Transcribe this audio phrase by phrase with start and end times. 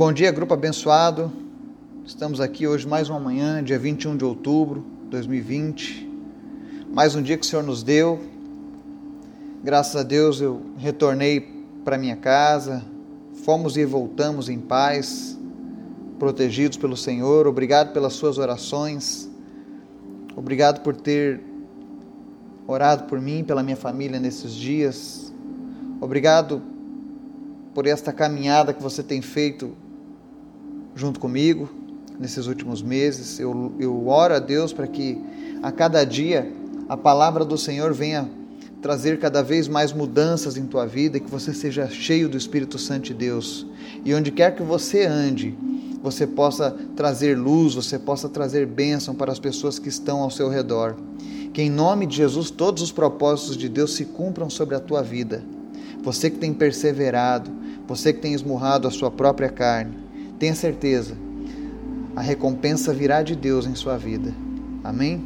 [0.00, 1.30] Bom dia, grupo abençoado.
[2.06, 6.08] Estamos aqui hoje mais uma manhã, dia 21 de outubro de 2020.
[6.90, 8.18] Mais um dia que o Senhor nos deu.
[9.62, 12.82] Graças a Deus eu retornei para minha casa.
[13.44, 15.38] Fomos e voltamos em paz,
[16.18, 17.46] protegidos pelo Senhor.
[17.46, 19.28] Obrigado pelas suas orações.
[20.34, 21.42] Obrigado por ter
[22.66, 25.30] orado por mim, pela minha família nesses dias.
[26.00, 26.62] Obrigado
[27.74, 29.76] por esta caminhada que você tem feito
[30.94, 31.68] junto comigo
[32.18, 33.38] nesses últimos meses.
[33.40, 35.18] Eu, eu oro a Deus para que
[35.62, 36.50] a cada dia
[36.88, 38.28] a palavra do Senhor venha
[38.82, 42.78] trazer cada vez mais mudanças em tua vida e que você seja cheio do Espírito
[42.78, 43.66] Santo de Deus.
[44.04, 45.54] E onde quer que você ande,
[46.02, 50.48] você possa trazer luz, você possa trazer bênção para as pessoas que estão ao seu
[50.48, 50.96] redor.
[51.52, 55.02] Que em nome de Jesus todos os propósitos de Deus se cumpram sobre a tua
[55.02, 55.42] vida.
[56.02, 57.50] Você que tem perseverado,
[57.86, 59.94] você que tem esmurrado a sua própria carne,
[60.40, 61.14] Tenha certeza,
[62.16, 64.32] a recompensa virá de Deus em sua vida.
[64.82, 65.22] Amém?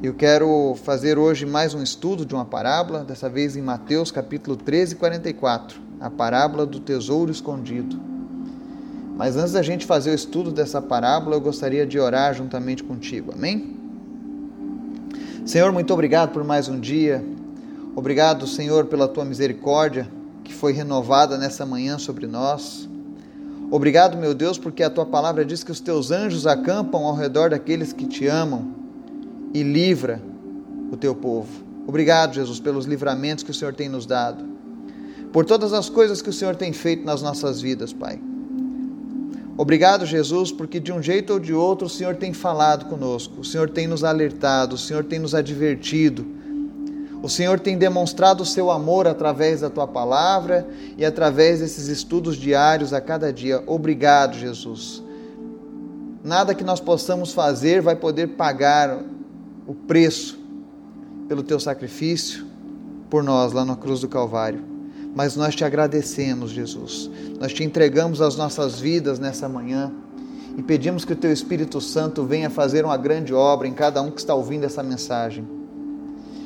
[0.00, 4.54] Eu quero fazer hoje mais um estudo de uma parábola, dessa vez em Mateus capítulo
[4.54, 8.00] 13, 44, a parábola do tesouro escondido.
[9.16, 13.32] Mas antes da gente fazer o estudo dessa parábola, eu gostaria de orar juntamente contigo.
[13.34, 13.76] Amém?
[15.44, 17.24] Senhor, muito obrigado por mais um dia.
[17.96, 20.08] Obrigado, Senhor, pela tua misericórdia
[20.44, 22.91] que foi renovada nessa manhã sobre nós.
[23.72, 27.48] Obrigado, meu Deus, porque a tua palavra diz que os teus anjos acampam ao redor
[27.48, 28.74] daqueles que te amam
[29.54, 30.20] e livra
[30.90, 31.48] o teu povo.
[31.86, 34.44] Obrigado, Jesus, pelos livramentos que o Senhor tem nos dado,
[35.32, 38.20] por todas as coisas que o Senhor tem feito nas nossas vidas, Pai.
[39.56, 43.44] Obrigado, Jesus, porque de um jeito ou de outro o Senhor tem falado conosco, o
[43.44, 46.26] Senhor tem nos alertado, o Senhor tem nos advertido
[47.22, 50.66] o Senhor tem demonstrado o seu amor através da tua palavra
[50.98, 53.62] e através desses estudos diários a cada dia.
[53.64, 55.00] Obrigado, Jesus.
[56.24, 58.98] Nada que nós possamos fazer vai poder pagar
[59.68, 60.36] o preço
[61.28, 62.44] pelo teu sacrifício
[63.08, 64.64] por nós lá na cruz do Calvário.
[65.14, 67.08] Mas nós te agradecemos, Jesus.
[67.38, 69.92] Nós te entregamos as nossas vidas nessa manhã
[70.58, 74.10] e pedimos que o teu Espírito Santo venha fazer uma grande obra em cada um
[74.10, 75.61] que está ouvindo essa mensagem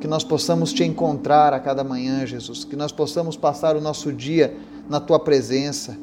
[0.00, 4.12] que nós possamos te encontrar a cada manhã, Jesus, que nós possamos passar o nosso
[4.12, 4.56] dia
[4.88, 5.96] na tua presença,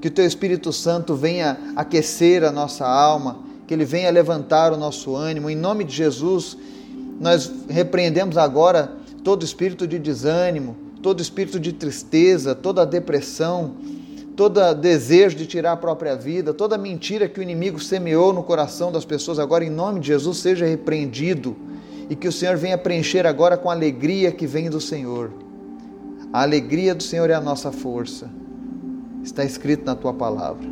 [0.00, 4.76] que o teu Espírito Santo venha aquecer a nossa alma, que ele venha levantar o
[4.76, 5.50] nosso ânimo.
[5.50, 6.56] Em nome de Jesus,
[7.20, 8.92] nós repreendemos agora
[9.24, 13.72] todo espírito de desânimo, todo espírito de tristeza, toda depressão,
[14.36, 18.92] todo desejo de tirar a própria vida, toda mentira que o inimigo semeou no coração
[18.92, 21.56] das pessoas, agora em nome de Jesus seja repreendido
[22.08, 25.30] e que o Senhor venha preencher agora com a alegria que vem do Senhor.
[26.32, 28.30] A alegria do Senhor é a nossa força.
[29.22, 30.68] Está escrito na tua palavra.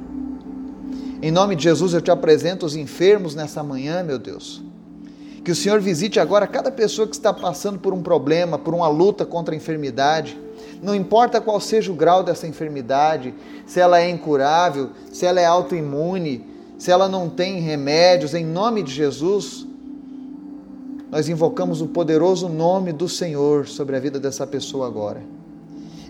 [1.21, 4.63] Em nome de Jesus, eu te apresento os enfermos nessa manhã, meu Deus.
[5.43, 8.89] Que o Senhor visite agora cada pessoa que está passando por um problema, por uma
[8.89, 10.39] luta contra a enfermidade.
[10.83, 15.45] Não importa qual seja o grau dessa enfermidade, se ela é incurável, se ela é
[15.45, 16.45] autoimune,
[16.79, 19.67] se ela não tem remédios, em nome de Jesus,
[21.11, 25.23] nós invocamos o poderoso nome do Senhor sobre a vida dessa pessoa agora.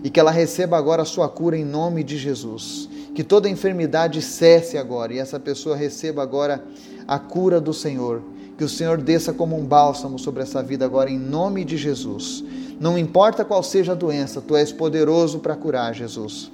[0.03, 2.89] E que ela receba agora a sua cura em nome de Jesus.
[3.13, 6.63] Que toda enfermidade cesse agora e essa pessoa receba agora
[7.07, 8.21] a cura do Senhor.
[8.57, 12.43] Que o Senhor desça como um bálsamo sobre essa vida agora em nome de Jesus.
[12.79, 16.51] Não importa qual seja a doença, tu és poderoso para curar, Jesus.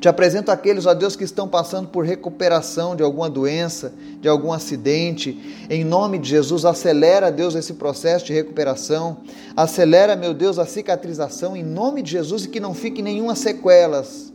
[0.00, 4.52] Te apresento aqueles, ó Deus, que estão passando por recuperação de alguma doença, de algum
[4.52, 5.66] acidente.
[5.68, 9.18] Em nome de Jesus, acelera, Deus, esse processo de recuperação.
[9.56, 14.32] Acelera, meu Deus, a cicatrização em nome de Jesus e que não fique nenhuma sequelas.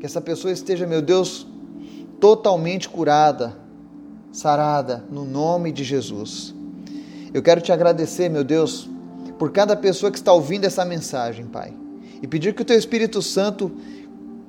[0.00, 1.46] Que essa pessoa esteja, meu Deus,
[2.18, 3.56] totalmente curada,
[4.32, 6.52] sarada, no nome de Jesus.
[7.32, 8.88] Eu quero te agradecer, meu Deus,
[9.38, 11.72] por cada pessoa que está ouvindo essa mensagem, Pai.
[12.20, 13.70] E pedir que o teu Espírito Santo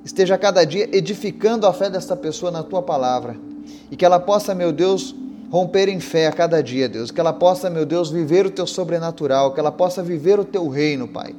[0.08, 3.36] esteja cada dia edificando a fé desta pessoa na tua palavra
[3.90, 5.14] e que ela possa, meu Deus,
[5.50, 8.66] romper em fé a cada dia, Deus, que ela possa, meu Deus, viver o teu
[8.66, 11.34] sobrenatural, que ela possa viver o teu reino, Pai.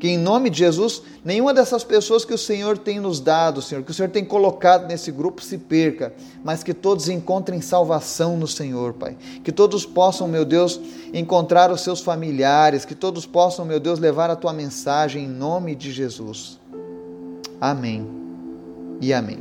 [0.00, 3.84] Que em nome de Jesus, nenhuma dessas pessoas que o Senhor tem nos dado, Senhor,
[3.84, 6.12] que o Senhor tem colocado nesse grupo se perca,
[6.42, 9.16] mas que todos encontrem salvação no Senhor, Pai.
[9.44, 10.80] Que todos possam, meu Deus,
[11.14, 15.76] encontrar os seus familiares, que todos possam, meu Deus, levar a tua mensagem em nome
[15.76, 16.58] de Jesus.
[17.60, 18.06] Amém
[19.00, 19.40] e amém.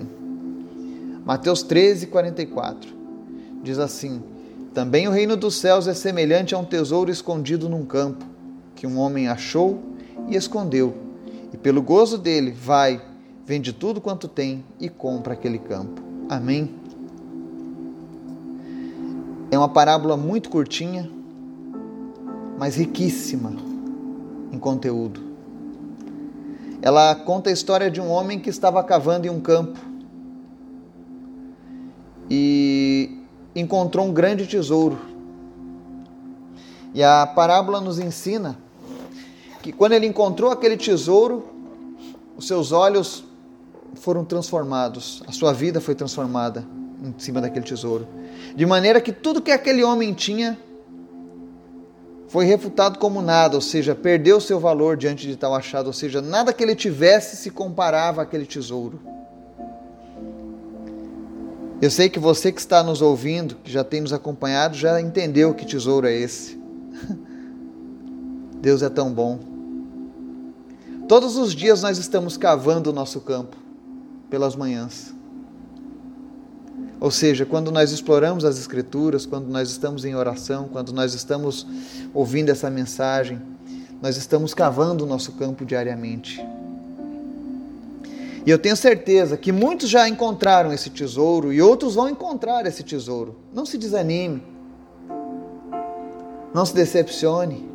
[1.24, 2.90] Mateus 13, 44
[3.64, 4.24] diz assim:
[4.74, 8.26] Também o reino dos céus é semelhante a um tesouro escondido num campo,
[8.76, 9.80] que um homem achou
[10.28, 10.96] e escondeu.
[11.54, 13.02] E pelo gozo dele, vai,
[13.46, 16.02] vende tudo quanto tem e compra aquele campo.
[16.28, 16.74] Amém?
[19.52, 21.10] É uma parábola muito curtinha,
[22.58, 23.54] mas riquíssima
[24.52, 25.27] em conteúdo.
[26.88, 29.78] Ela conta a história de um homem que estava cavando em um campo
[32.30, 34.98] e encontrou um grande tesouro.
[36.94, 38.58] E a parábola nos ensina
[39.62, 41.50] que quando ele encontrou aquele tesouro,
[42.38, 43.26] os seus olhos
[43.96, 46.66] foram transformados, a sua vida foi transformada
[47.04, 48.08] em cima daquele tesouro.
[48.56, 50.58] De maneira que tudo que aquele homem tinha
[52.28, 56.22] foi refutado como nada, ou seja, perdeu seu valor diante de tal achado, ou seja,
[56.22, 59.00] nada que ele tivesse se comparava àquele tesouro.
[61.82, 65.54] Eu sei que você que está nos ouvindo, que já tem nos acompanhado, já entendeu
[65.54, 66.60] que tesouro é esse.
[68.60, 69.40] Deus é tão bom.
[71.08, 73.56] Todos os dias nós estamos cavando o nosso campo
[74.30, 75.14] pelas manhãs.
[77.00, 81.66] Ou seja, quando nós exploramos as Escrituras, quando nós estamos em oração, quando nós estamos
[82.14, 83.40] ouvindo essa mensagem,
[84.02, 86.44] nós estamos cavando o nosso campo diariamente.
[88.46, 92.82] E eu tenho certeza que muitos já encontraram esse tesouro e outros vão encontrar esse
[92.82, 93.36] tesouro.
[93.54, 94.42] Não se desanime.
[96.54, 97.70] Não se decepcione.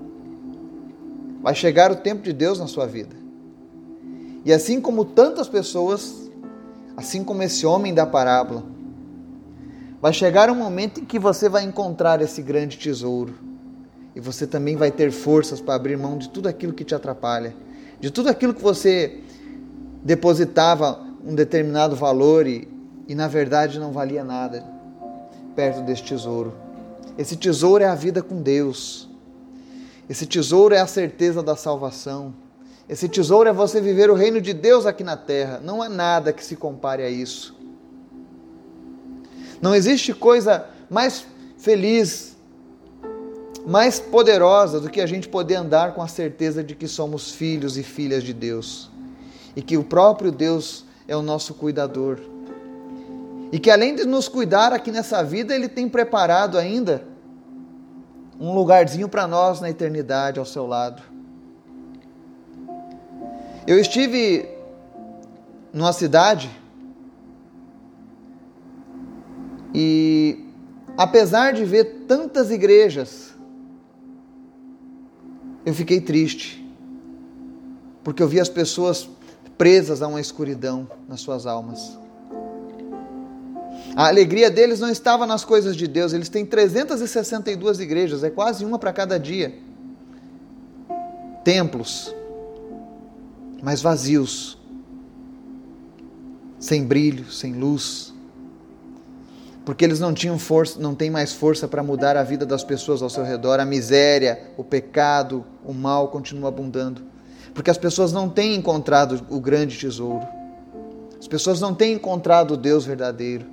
[1.42, 3.14] Vai chegar o tempo de Deus na sua vida.
[4.44, 6.30] E assim como tantas pessoas,
[6.96, 8.71] assim como esse homem da parábola,
[10.02, 13.34] vai chegar um momento em que você vai encontrar esse grande tesouro.
[14.16, 17.54] E você também vai ter forças para abrir mão de tudo aquilo que te atrapalha,
[18.00, 19.20] de tudo aquilo que você
[20.02, 22.69] depositava um determinado valor e,
[23.06, 24.64] e na verdade não valia nada
[25.54, 26.52] perto desse tesouro.
[27.16, 29.08] Esse tesouro é a vida com Deus.
[30.10, 32.34] Esse tesouro é a certeza da salvação.
[32.88, 35.60] Esse tesouro é você viver o reino de Deus aqui na terra.
[35.62, 37.62] Não há nada que se compare a isso.
[39.62, 41.25] Não existe coisa mais
[41.56, 42.37] feliz,
[43.64, 47.79] mais poderosa do que a gente poder andar com a certeza de que somos filhos
[47.79, 48.91] e filhas de Deus
[49.55, 52.19] e que o próprio Deus é o nosso cuidador.
[53.53, 57.05] E que além de nos cuidar aqui nessa vida, Ele tem preparado ainda
[58.41, 61.03] um lugarzinho para nós na eternidade ao seu lado.
[63.65, 64.49] Eu estive
[65.73, 66.50] numa cidade
[69.74, 70.44] e,
[70.96, 73.32] apesar de ver tantas igrejas,
[75.64, 76.64] eu fiquei triste,
[78.02, 79.08] porque eu vi as pessoas
[79.56, 81.98] presas a uma escuridão nas suas almas.
[83.94, 88.64] A alegria deles não estava nas coisas de Deus, eles têm 362 igrejas, é quase
[88.64, 89.54] uma para cada dia.
[91.44, 92.14] Templos,
[93.62, 94.58] mas vazios,
[96.58, 98.14] sem brilho, sem luz,
[99.64, 103.03] porque eles não tinham força, não têm mais força para mudar a vida das pessoas
[103.03, 103.61] ao seu redor.
[103.61, 107.03] A miséria, o pecado, o mal continua abundando,
[107.55, 110.26] porque as pessoas não têm encontrado o grande tesouro.
[111.19, 113.47] As pessoas não têm encontrado o Deus verdadeiro.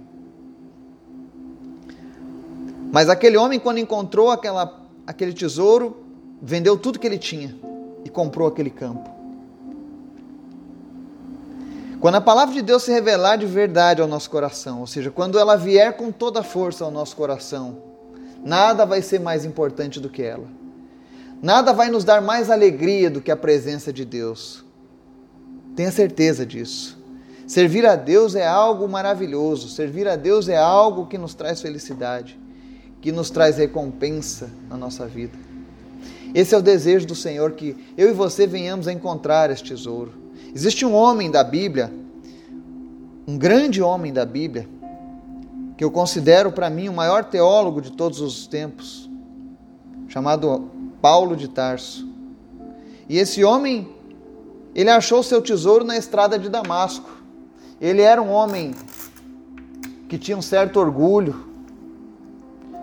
[2.92, 6.04] Mas aquele homem, quando encontrou aquela, aquele tesouro,
[6.42, 7.56] vendeu tudo que ele tinha
[8.04, 9.19] e comprou aquele campo.
[12.00, 15.38] Quando a palavra de Deus se revelar de verdade ao nosso coração, ou seja, quando
[15.38, 17.78] ela vier com toda a força ao nosso coração,
[18.42, 20.48] nada vai ser mais importante do que ela.
[21.42, 24.64] Nada vai nos dar mais alegria do que a presença de Deus.
[25.76, 26.98] Tenha certeza disso.
[27.46, 32.40] Servir a Deus é algo maravilhoso, servir a Deus é algo que nos traz felicidade,
[33.02, 35.38] que nos traz recompensa na nossa vida.
[36.34, 40.29] Esse é o desejo do Senhor que eu e você venhamos a encontrar este tesouro
[40.54, 41.94] Existe um homem da Bíblia,
[43.28, 44.68] um grande homem da Bíblia,
[45.78, 49.10] que eu considero para mim o maior teólogo de todos os tempos,
[50.08, 50.70] chamado
[51.02, 52.08] Paulo de Tarso.
[53.08, 53.88] E esse homem,
[54.74, 57.10] ele achou seu tesouro na estrada de Damasco.
[57.80, 58.74] Ele era um homem
[60.08, 61.48] que tinha um certo orgulho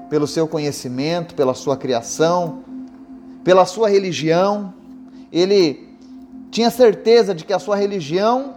[0.09, 2.63] pelo seu conhecimento, pela sua criação,
[3.43, 4.73] pela sua religião.
[5.33, 5.86] Ele
[6.57, 8.55] tinha certeza de que a sua religião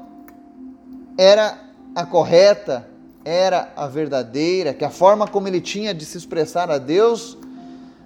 [1.17, 1.59] era
[1.93, 2.87] a correta,
[3.25, 7.37] era a verdadeira, que a forma como ele tinha de se expressar a Deus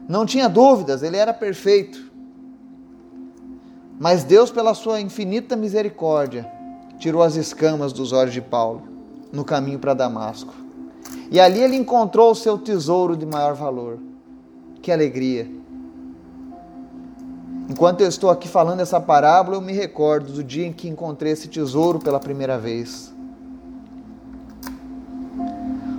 [0.10, 2.12] não tinha dúvidas, ele era perfeito.
[4.00, 6.52] Mas Deus, pela sua infinita misericórdia,
[6.98, 8.82] tirou as escamas dos olhos de Paulo
[9.32, 10.56] no caminho para Damasco.
[11.30, 14.00] E ali ele encontrou o seu tesouro de maior valor.
[14.82, 15.48] Que alegria!
[17.70, 21.32] Enquanto eu estou aqui falando essa parábola, eu me recordo do dia em que encontrei
[21.32, 23.14] esse tesouro pela primeira vez.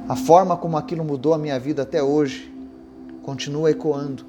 [0.06, 2.52] A forma como aquilo mudou a minha vida até hoje
[3.23, 4.25] continua ecoando.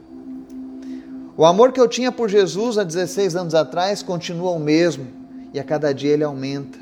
[1.35, 5.05] O amor que eu tinha por Jesus há 16 anos atrás continua o mesmo
[5.53, 6.79] e a cada dia ele aumenta.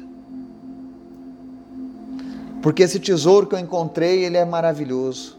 [2.61, 5.35] Porque esse tesouro que eu encontrei, ele é maravilhoso.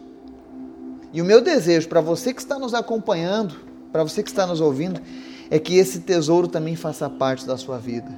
[1.12, 3.54] E o meu desejo para você que está nos acompanhando,
[3.94, 5.00] para você que está nos ouvindo,
[5.48, 8.10] é que esse tesouro também faça parte da sua vida.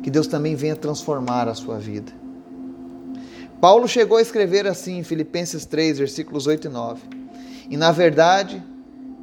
[0.00, 2.12] Que Deus também venha transformar a sua vida.
[3.60, 7.00] Paulo chegou a escrever assim em Filipenses 3, versículos 8 e 9.
[7.68, 8.62] E na verdade,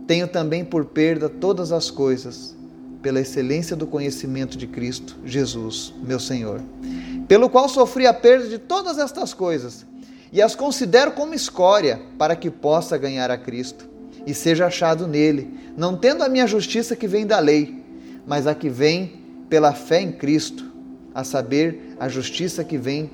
[0.05, 2.53] tenho também por perda todas as coisas,
[3.01, 6.61] pela excelência do conhecimento de Cristo Jesus, meu Senhor,
[7.25, 9.85] pelo qual sofri a perda de todas estas coisas
[10.33, 13.94] e as considero como escória para que possa ganhar a Cristo
[14.25, 17.83] e seja achado nele, não tendo a minha justiça que vem da lei,
[18.25, 20.65] mas a que vem pela fé em Cristo,
[21.13, 23.09] a saber, a justiça que vem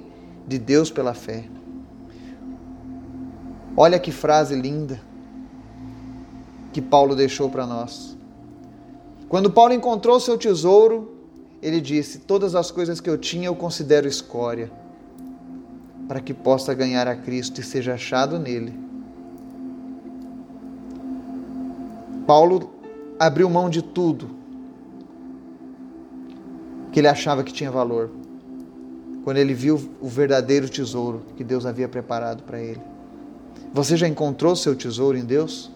[0.48, 1.44] de Deus pela fé.
[3.76, 5.00] Olha que frase linda
[6.74, 8.18] que Paulo deixou para nós.
[9.28, 11.16] Quando Paulo encontrou seu tesouro,
[11.62, 14.72] ele disse: Todas as coisas que eu tinha eu considero escória,
[16.08, 18.91] para que possa ganhar a Cristo e seja achado nele
[22.32, 22.72] Paulo
[23.20, 24.30] abriu mão de tudo
[26.94, 28.10] que ele achava que tinha valor,
[29.26, 32.80] quando ele viu o verdadeiro tesouro que Deus havia preparado para ele.
[33.74, 35.70] Você já encontrou seu tesouro em Deus?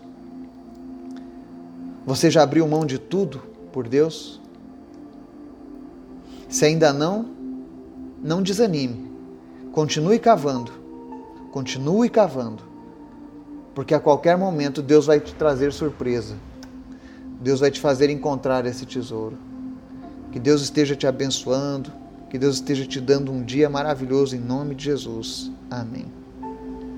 [2.05, 3.41] Você já abriu mão de tudo
[3.73, 4.39] por Deus?
[6.47, 7.25] Se ainda não,
[8.23, 9.11] não desanime.
[9.73, 10.71] Continue cavando.
[11.51, 12.74] Continue cavando
[13.75, 16.35] porque a qualquer momento Deus vai te trazer surpresa.
[17.41, 19.37] Deus vai te fazer encontrar esse tesouro.
[20.31, 21.91] Que Deus esteja te abençoando,
[22.29, 25.51] que Deus esteja te dando um dia maravilhoso em nome de Jesus.
[25.69, 26.24] Amém.